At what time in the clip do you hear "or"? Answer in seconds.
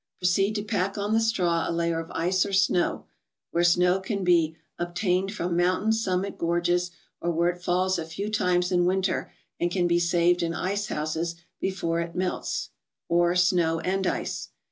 2.43-2.53, 7.21-7.29, 13.09-13.35